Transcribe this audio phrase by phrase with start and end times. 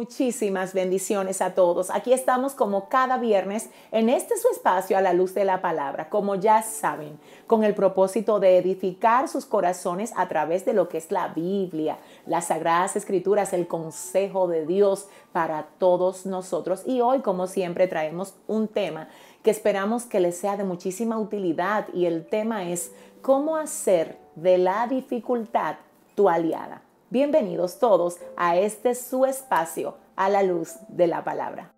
[0.00, 1.90] Muchísimas bendiciones a todos.
[1.90, 6.08] Aquí estamos como cada viernes en este su espacio a la luz de la palabra,
[6.08, 10.96] como ya saben, con el propósito de edificar sus corazones a través de lo que
[10.96, 16.82] es la Biblia, las sagradas escrituras, el consejo de Dios para todos nosotros.
[16.86, 19.10] Y hoy, como siempre, traemos un tema
[19.42, 24.56] que esperamos que les sea de muchísima utilidad y el tema es cómo hacer de
[24.56, 25.76] la dificultad
[26.14, 26.84] tu aliada.
[27.12, 31.72] Bienvenidos todos a este su espacio a la luz de la palabra.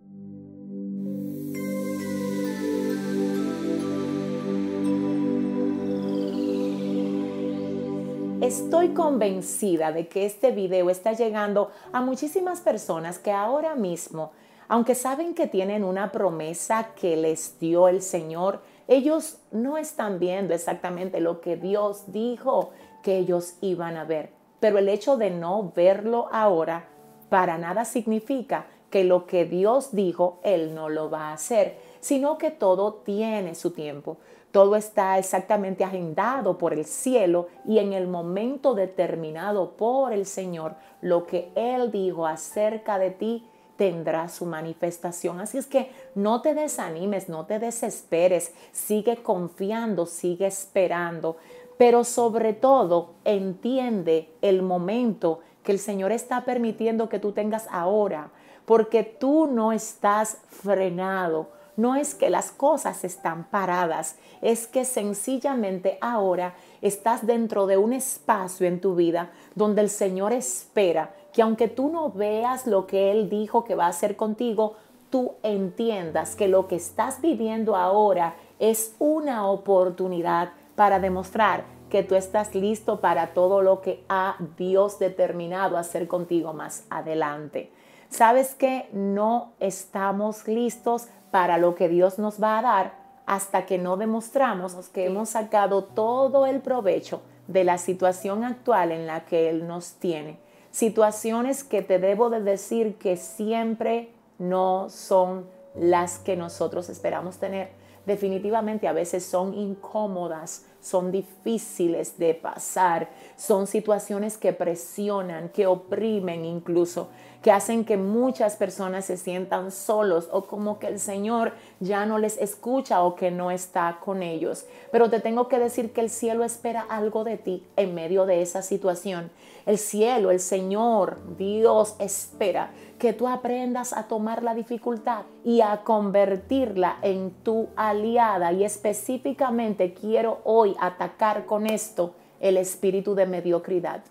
[8.42, 14.32] Estoy convencida de que este video está llegando a muchísimas personas que ahora mismo,
[14.68, 20.52] aunque saben que tienen una promesa que les dio el Señor, ellos no están viendo
[20.52, 22.72] exactamente lo que Dios dijo
[23.02, 26.84] que ellos iban a ver pero el hecho de no verlo ahora
[27.28, 32.38] para nada significa que lo que Dios dijo, Él no lo va a hacer, sino
[32.38, 34.18] que todo tiene su tiempo.
[34.52, 40.76] Todo está exactamente agendado por el cielo y en el momento determinado por el Señor,
[41.00, 43.44] lo que Él dijo acerca de ti
[43.76, 45.40] tendrá su manifestación.
[45.40, 51.36] Así es que no te desanimes, no te desesperes, sigue confiando, sigue esperando
[51.78, 58.30] pero sobre todo entiende el momento que el Señor está permitiendo que tú tengas ahora,
[58.64, 61.48] porque tú no estás frenado.
[61.76, 67.94] No es que las cosas están paradas, es que sencillamente ahora estás dentro de un
[67.94, 73.10] espacio en tu vida donde el Señor espera que aunque tú no veas lo que
[73.10, 74.76] Él dijo que va a hacer contigo,
[75.08, 82.14] tú entiendas que lo que estás viviendo ahora es una oportunidad para demostrar que tú
[82.14, 87.70] estás listo para todo lo que ha Dios determinado hacer contigo más adelante.
[88.08, 93.78] Sabes que no estamos listos para lo que Dios nos va a dar hasta que
[93.78, 99.48] no demostramos que hemos sacado todo el provecho de la situación actual en la que
[99.48, 100.38] Él nos tiene.
[100.70, 107.70] Situaciones que te debo de decir que siempre no son las que nosotros esperamos tener.
[108.06, 116.44] Definitivamente a veces son incómodas, son difíciles de pasar, son situaciones que presionan, que oprimen
[116.44, 117.08] incluso,
[117.42, 122.18] que hacen que muchas personas se sientan solos o como que el Señor ya no
[122.18, 124.64] les escucha o que no está con ellos.
[124.92, 128.42] Pero te tengo que decir que el cielo espera algo de ti en medio de
[128.42, 129.30] esa situación.
[129.66, 135.82] El cielo, el Señor, Dios espera que tú aprendas a tomar la dificultad y a
[135.82, 138.52] convertirla en tu aliada.
[138.52, 144.02] Y específicamente quiero hoy atacar con esto el espíritu de mediocridad.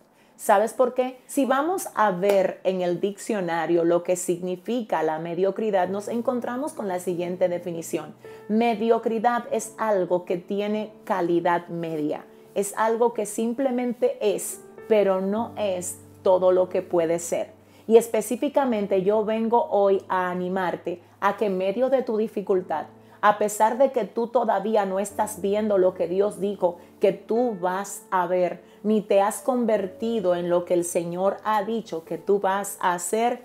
[0.42, 1.20] ¿Sabes por qué?
[1.28, 6.88] Si vamos a ver en el diccionario lo que significa la mediocridad, nos encontramos con
[6.88, 8.16] la siguiente definición.
[8.48, 12.26] Mediocridad es algo que tiene calidad media.
[12.56, 17.52] Es algo que simplemente es, pero no es todo lo que puede ser.
[17.86, 22.88] Y específicamente yo vengo hoy a animarte a que en medio de tu dificultad,
[23.22, 27.58] a pesar de que tú todavía no estás viendo lo que Dios dijo que tú
[27.60, 32.18] vas a ver, ni te has convertido en lo que el Señor ha dicho que
[32.18, 33.44] tú vas a hacer,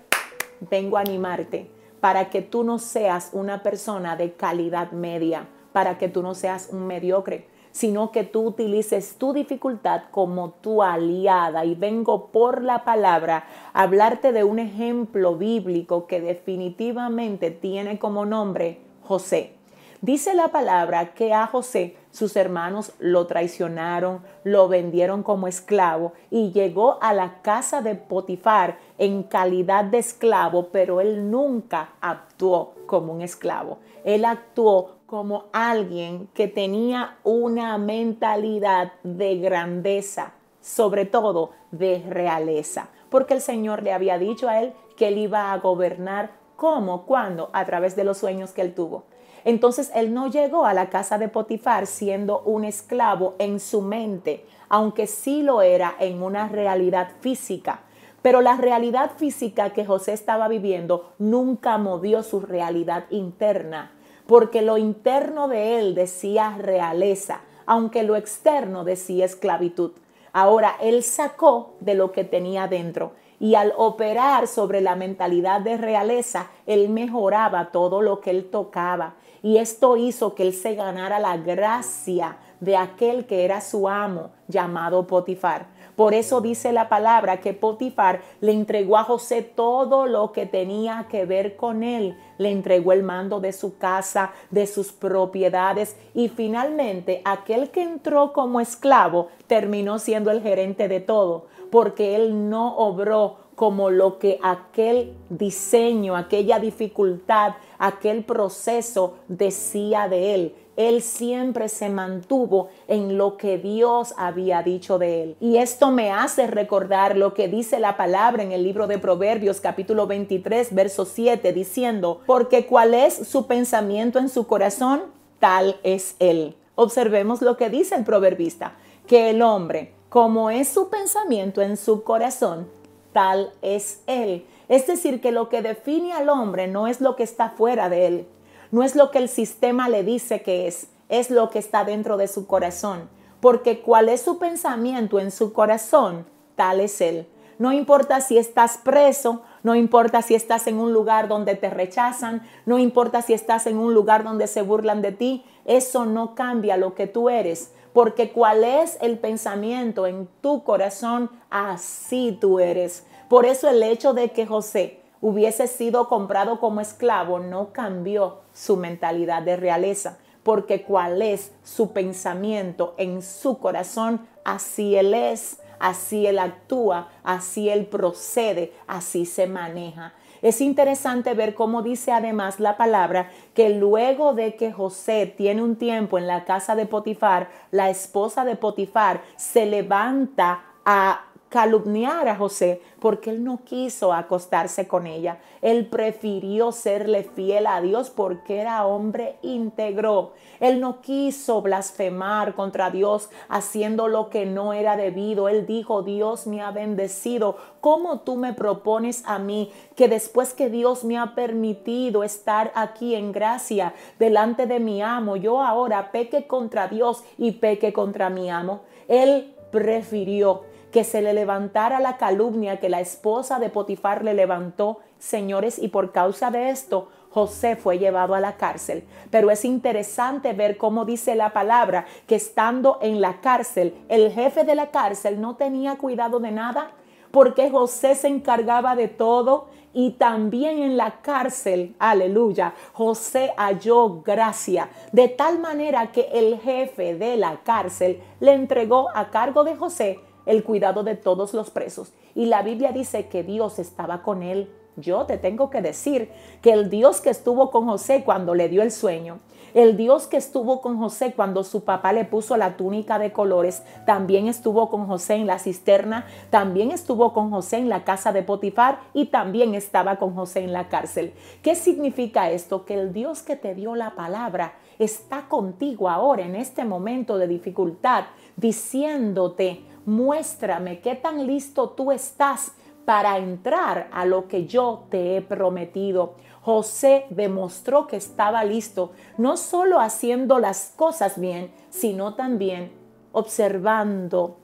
[0.69, 6.09] vengo a animarte para que tú no seas una persona de calidad media, para que
[6.09, 11.65] tú no seas un mediocre, sino que tú utilices tu dificultad como tu aliada.
[11.65, 18.25] Y vengo por la palabra a hablarte de un ejemplo bíblico que definitivamente tiene como
[18.25, 19.56] nombre José.
[20.01, 26.51] Dice la palabra que a José sus hermanos lo traicionaron, lo vendieron como esclavo y
[26.51, 33.11] llegó a la casa de Potifar en calidad de esclavo, pero él nunca actuó como
[33.11, 33.79] un esclavo.
[34.03, 43.33] Él actuó como alguien que tenía una mentalidad de grandeza, sobre todo de realeza, porque
[43.33, 47.65] el Señor le había dicho a él que él iba a gobernar cómo, cuándo, a
[47.65, 49.05] través de los sueños que él tuvo.
[49.45, 54.45] Entonces él no llegó a la casa de Potifar siendo un esclavo en su mente,
[54.69, 57.81] aunque sí lo era en una realidad física.
[58.21, 63.91] Pero la realidad física que José estaba viviendo nunca movió su realidad interna
[64.27, 69.91] porque lo interno de él decía realeza, aunque lo externo decía esclavitud.
[70.33, 75.77] Ahora él sacó de lo que tenía dentro y al operar sobre la mentalidad de
[75.77, 79.15] realeza, él mejoraba todo lo que él tocaba.
[79.43, 84.31] Y esto hizo que él se ganara la gracia de aquel que era su amo,
[84.47, 85.67] llamado Potifar.
[85.95, 91.07] Por eso dice la palabra que Potifar le entregó a José todo lo que tenía
[91.09, 92.15] que ver con él.
[92.37, 98.31] Le entregó el mando de su casa, de sus propiedades y finalmente aquel que entró
[98.31, 104.39] como esclavo terminó siendo el gerente de todo, porque él no obró como lo que
[104.43, 110.55] aquel diseño, aquella dificultad, aquel proceso decía de él.
[110.75, 115.37] Él siempre se mantuvo en lo que Dios había dicho de él.
[115.39, 119.59] Y esto me hace recordar lo que dice la palabra en el libro de Proverbios
[119.59, 125.01] capítulo 23, verso 7, diciendo, porque cuál es su pensamiento en su corazón,
[125.39, 126.55] tal es él.
[126.75, 128.75] Observemos lo que dice el proverbista,
[129.07, 132.67] que el hombre, como es su pensamiento en su corazón,
[133.13, 134.45] tal es él.
[134.69, 138.07] Es decir, que lo que define al hombre no es lo que está fuera de
[138.07, 138.27] él,
[138.71, 142.17] no es lo que el sistema le dice que es, es lo que está dentro
[142.17, 143.09] de su corazón.
[143.39, 146.25] Porque cuál es su pensamiento en su corazón,
[146.55, 147.27] tal es él.
[147.59, 152.43] No importa si estás preso, no importa si estás en un lugar donde te rechazan,
[152.65, 156.77] no importa si estás en un lugar donde se burlan de ti, eso no cambia
[156.77, 163.07] lo que tú eres, porque cuál es el pensamiento en tu corazón, así tú eres.
[163.27, 168.77] Por eso el hecho de que José hubiese sido comprado como esclavo no cambió su
[168.77, 176.27] mentalidad de realeza, porque cuál es su pensamiento en su corazón, así él es, así
[176.27, 180.13] él actúa, así él procede, así se maneja.
[180.47, 185.75] Es interesante ver cómo dice además la palabra que luego de que José tiene un
[185.75, 192.35] tiempo en la casa de Potifar, la esposa de Potifar se levanta a calumniar a
[192.35, 195.39] José porque él no quiso acostarse con ella.
[195.61, 200.33] Él prefirió serle fiel a Dios porque era hombre íntegro.
[200.59, 205.47] Él no quiso blasfemar contra Dios haciendo lo que no era debido.
[205.47, 207.57] Él dijo, Dios me ha bendecido.
[207.81, 213.15] ¿Cómo tú me propones a mí que después que Dios me ha permitido estar aquí
[213.15, 218.49] en gracia delante de mi amo, yo ahora peque contra Dios y peque contra mi
[218.49, 218.81] amo?
[219.07, 224.99] Él prefirió que se le levantara la calumnia que la esposa de Potifar le levantó,
[225.19, 229.03] señores, y por causa de esto José fue llevado a la cárcel.
[229.29, 234.63] Pero es interesante ver cómo dice la palabra que estando en la cárcel, el jefe
[234.63, 236.91] de la cárcel no tenía cuidado de nada
[237.31, 244.89] porque José se encargaba de todo y también en la cárcel, aleluya, José halló gracia,
[245.11, 250.19] de tal manera que el jefe de la cárcel le entregó a cargo de José
[250.47, 252.13] el cuidado de todos los presos.
[252.33, 254.71] Y la Biblia dice que Dios estaba con él.
[254.95, 256.31] Yo te tengo que decir
[256.63, 259.39] que el Dios que estuvo con José cuando le dio el sueño,
[259.75, 263.83] el Dios que estuvo con José cuando su papá le puso la túnica de colores,
[264.07, 268.41] también estuvo con José en la cisterna, también estuvo con José en la casa de
[268.41, 271.33] Potifar y también estaba con José en la cárcel.
[271.61, 272.85] ¿Qué significa esto?
[272.85, 277.47] Que el Dios que te dio la palabra está contigo ahora en este momento de
[277.47, 278.23] dificultad,
[278.55, 282.71] diciéndote, muéstrame qué tan listo tú estás
[283.05, 286.35] para entrar a lo que yo te he prometido.
[286.61, 292.91] José demostró que estaba listo, no solo haciendo las cosas bien, sino también
[293.33, 294.57] observando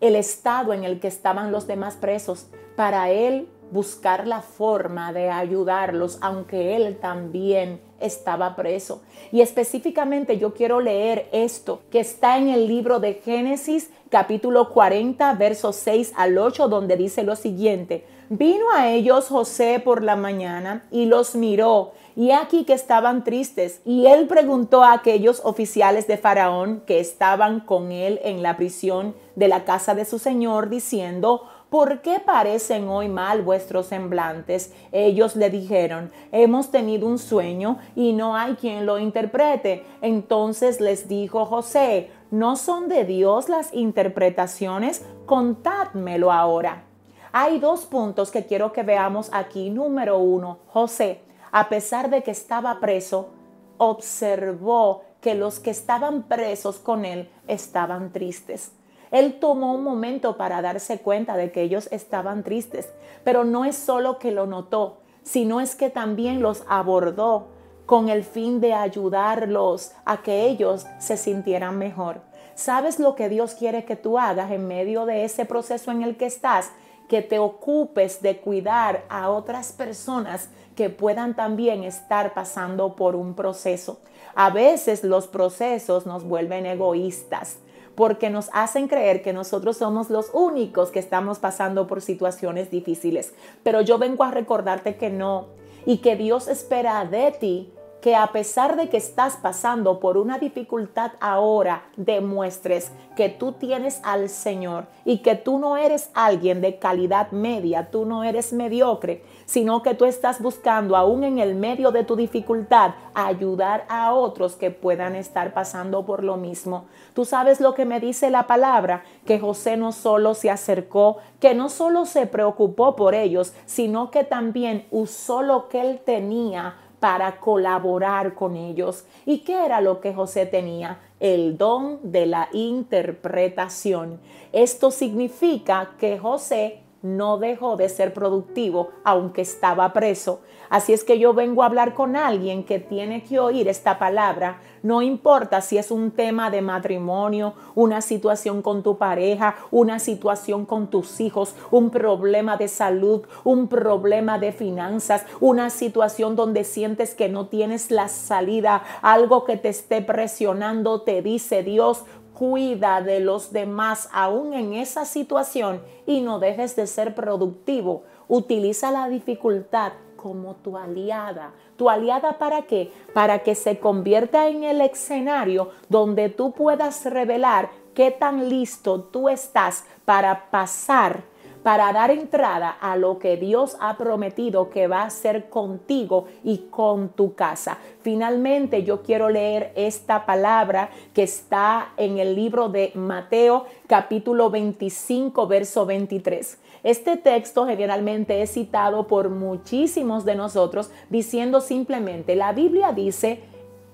[0.00, 5.30] el estado en el que estaban los demás presos para él buscar la forma de
[5.30, 9.02] ayudarlos, aunque él también estaba preso.
[9.32, 15.32] Y específicamente yo quiero leer esto que está en el libro de Génesis capítulo 40,
[15.34, 18.04] versos 6 al 8, donde dice lo siguiente.
[18.28, 23.80] Vino a ellos José por la mañana y los miró, y aquí que estaban tristes.
[23.84, 29.14] Y él preguntó a aquellos oficiales de Faraón que estaban con él en la prisión
[29.36, 31.42] de la casa de su señor, diciendo,
[31.76, 34.72] ¿por qué parecen hoy mal vuestros semblantes?
[34.92, 39.84] Ellos le dijeron, hemos tenido un sueño y no hay quien lo interprete.
[40.00, 45.04] Entonces les dijo José, ¿no son de Dios las interpretaciones?
[45.26, 46.84] Contádmelo ahora.
[47.30, 49.68] Hay dos puntos que quiero que veamos aquí.
[49.68, 51.20] Número uno, José,
[51.52, 53.28] a pesar de que estaba preso,
[53.76, 58.72] observó que los que estaban presos con él estaban tristes.
[59.10, 62.88] Él tomó un momento para darse cuenta de que ellos estaban tristes,
[63.24, 67.48] pero no es solo que lo notó, sino es que también los abordó
[67.86, 72.20] con el fin de ayudarlos a que ellos se sintieran mejor.
[72.56, 76.16] ¿Sabes lo que Dios quiere que tú hagas en medio de ese proceso en el
[76.16, 76.72] que estás?
[77.08, 83.34] Que te ocupes de cuidar a otras personas que puedan también estar pasando por un
[83.34, 84.00] proceso.
[84.34, 87.58] A veces los procesos nos vuelven egoístas
[87.96, 93.32] porque nos hacen creer que nosotros somos los únicos que estamos pasando por situaciones difíciles.
[93.62, 95.48] Pero yo vengo a recordarte que no
[95.86, 97.72] y que Dios espera de ti
[98.06, 104.00] que a pesar de que estás pasando por una dificultad ahora, demuestres que tú tienes
[104.04, 109.24] al Señor y que tú no eres alguien de calidad media, tú no eres mediocre,
[109.44, 114.54] sino que tú estás buscando aún en el medio de tu dificultad ayudar a otros
[114.54, 116.84] que puedan estar pasando por lo mismo.
[117.12, 121.54] Tú sabes lo que me dice la palabra, que José no solo se acercó, que
[121.54, 127.38] no solo se preocupó por ellos, sino que también usó lo que él tenía para
[127.38, 129.04] colaborar con ellos.
[129.24, 130.98] ¿Y qué era lo que José tenía?
[131.20, 134.20] El don de la interpretación.
[134.52, 140.40] Esto significa que José no dejó de ser productivo aunque estaba preso.
[140.68, 144.60] Así es que yo vengo a hablar con alguien que tiene que oír esta palabra.
[144.82, 150.64] No importa si es un tema de matrimonio, una situación con tu pareja, una situación
[150.64, 157.14] con tus hijos, un problema de salud, un problema de finanzas, una situación donde sientes
[157.14, 162.04] que no tienes la salida, algo que te esté presionando, te dice Dios,
[162.38, 168.02] cuida de los demás aún en esa situación y no dejes de ser productivo.
[168.28, 171.52] Utiliza la dificultad como tu aliada.
[171.76, 172.92] ¿Tu aliada para qué?
[173.14, 179.28] Para que se convierta en el escenario donde tú puedas revelar qué tan listo tú
[179.28, 181.22] estás para pasar
[181.66, 186.58] para dar entrada a lo que Dios ha prometido que va a hacer contigo y
[186.70, 187.78] con tu casa.
[188.02, 195.48] Finalmente yo quiero leer esta palabra que está en el libro de Mateo capítulo 25
[195.48, 196.56] verso 23.
[196.84, 203.40] Este texto generalmente es citado por muchísimos de nosotros diciendo simplemente, la Biblia dice,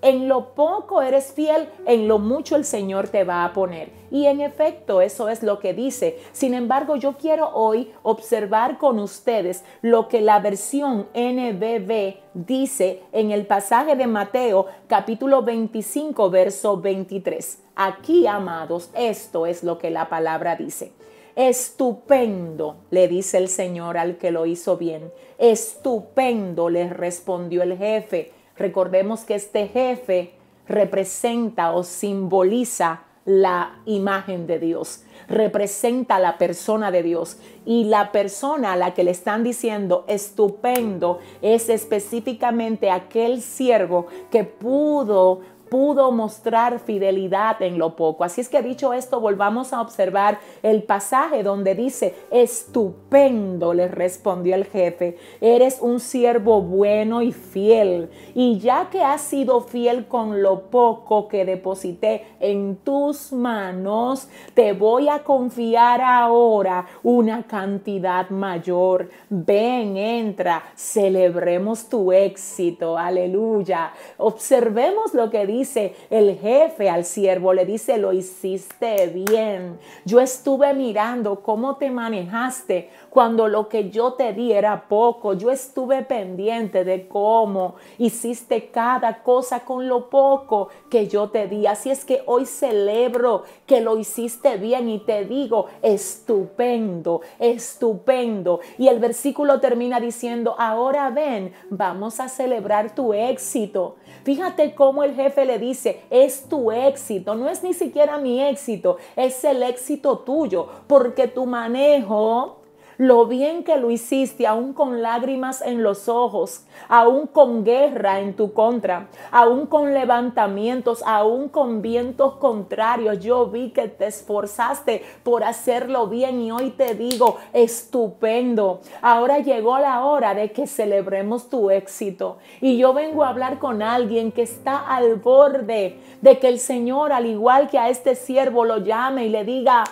[0.02, 3.90] en lo poco eres fiel, en lo mucho el Señor te va a poner.
[4.10, 6.18] Y en efecto, eso es lo que dice.
[6.32, 13.30] Sin embargo, yo quiero hoy observar con ustedes lo que la versión NBB dice en
[13.30, 17.62] el pasaje de Mateo capítulo 25, verso 23.
[17.76, 20.92] Aquí, amados, esto es lo que la palabra dice.
[21.36, 25.10] Estupendo, le dice el Señor al que lo hizo bien.
[25.38, 28.32] Estupendo, le respondió el jefe
[28.62, 30.34] Recordemos que este jefe
[30.68, 37.38] representa o simboliza la imagen de Dios, representa la persona de Dios.
[37.66, 44.44] Y la persona a la que le están diciendo estupendo es específicamente aquel siervo que
[44.44, 45.40] pudo
[45.72, 48.24] pudo mostrar fidelidad en lo poco.
[48.24, 54.54] Así es que dicho esto, volvamos a observar el pasaje donde dice, estupendo, le respondió
[54.54, 58.10] el jefe, eres un siervo bueno y fiel.
[58.34, 64.74] Y ya que has sido fiel con lo poco que deposité en tus manos, te
[64.74, 69.08] voy a confiar ahora una cantidad mayor.
[69.30, 72.98] Ven, entra, celebremos tu éxito.
[72.98, 73.94] Aleluya.
[74.18, 79.78] Observemos lo que dice dice el jefe al siervo, le dice, lo hiciste bien.
[80.04, 85.34] Yo estuve mirando cómo te manejaste cuando lo que yo te di era poco.
[85.34, 91.66] Yo estuve pendiente de cómo hiciste cada cosa con lo poco que yo te di.
[91.66, 98.60] Así es que hoy celebro que lo hiciste bien y te digo, estupendo, estupendo.
[98.78, 103.96] Y el versículo termina diciendo, ahora ven, vamos a celebrar tu éxito.
[104.24, 108.96] Fíjate cómo el jefe le dice, es tu éxito, no es ni siquiera mi éxito,
[109.16, 112.61] es el éxito tuyo, porque tu manejo
[113.02, 118.36] lo bien que lo hiciste, aún con lágrimas en los ojos, aún con guerra en
[118.36, 123.18] tu contra, aún con levantamientos, aún con vientos contrarios.
[123.18, 128.82] Yo vi que te esforzaste por hacerlo bien y hoy te digo, estupendo.
[129.00, 132.36] Ahora llegó la hora de que celebremos tu éxito.
[132.60, 137.12] Y yo vengo a hablar con alguien que está al borde de que el Señor,
[137.12, 139.82] al igual que a este siervo, lo llame y le diga,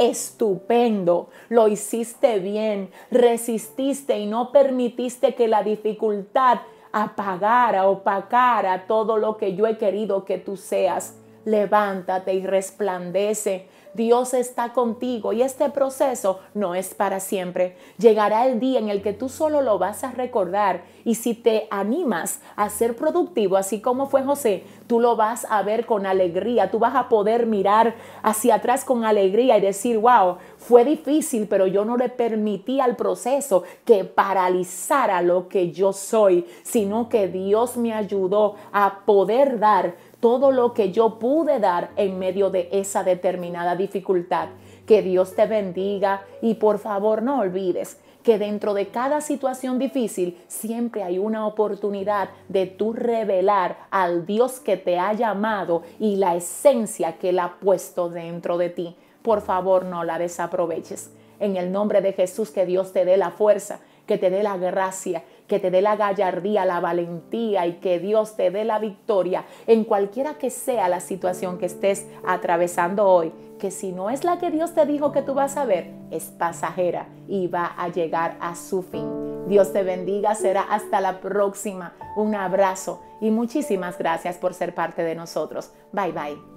[0.00, 9.36] estupendo, lo hiciste bien, resististe y no permitiste que la dificultad apagara, opacara todo lo
[9.36, 11.16] que yo he querido que tú seas.
[11.44, 17.76] Levántate y resplandece Dios está contigo y este proceso no es para siempre.
[17.98, 21.66] Llegará el día en el que tú solo lo vas a recordar y si te
[21.70, 26.70] animas a ser productivo, así como fue José, tú lo vas a ver con alegría,
[26.70, 31.66] tú vas a poder mirar hacia atrás con alegría y decir, wow, fue difícil, pero
[31.66, 37.76] yo no le permití al proceso que paralizara lo que yo soy, sino que Dios
[37.76, 43.02] me ayudó a poder dar todo lo que yo pude dar en medio de esa
[43.02, 44.48] determinada dificultad.
[44.86, 50.38] Que Dios te bendiga y por favor no olvides que dentro de cada situación difícil
[50.46, 56.36] siempre hay una oportunidad de tú revelar al Dios que te ha llamado y la
[56.36, 58.96] esencia que Él ha puesto dentro de ti.
[59.22, 61.10] Por favor, no la desaproveches.
[61.38, 64.56] En el nombre de Jesús, que Dios te dé la fuerza, que te dé la
[64.56, 69.44] gracia, que te dé la gallardía, la valentía y que Dios te dé la victoria
[69.68, 74.40] en cualquiera que sea la situación que estés atravesando hoy, que si no es la
[74.40, 78.36] que Dios te dijo que tú vas a ver, es pasajera y va a llegar
[78.40, 79.06] a su fin.
[79.46, 81.94] Dios te bendiga, será hasta la próxima.
[82.16, 85.70] Un abrazo y muchísimas gracias por ser parte de nosotros.
[85.92, 86.49] Bye bye.